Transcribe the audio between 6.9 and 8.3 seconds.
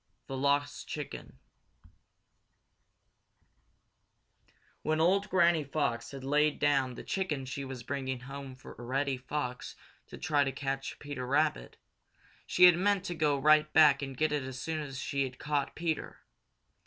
the chicken she was bringing